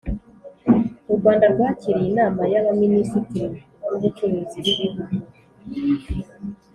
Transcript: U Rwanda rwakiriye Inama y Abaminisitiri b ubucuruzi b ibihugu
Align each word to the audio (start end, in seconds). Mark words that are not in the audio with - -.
U 1.11 1.13
Rwanda 1.19 1.45
rwakiriye 1.53 2.07
Inama 2.13 2.41
y 2.53 2.57
Abaminisitiri 2.61 3.47
b 3.87 3.91
ubucuruzi 3.97 4.57
b 4.63 4.67
ibihugu 4.73 5.01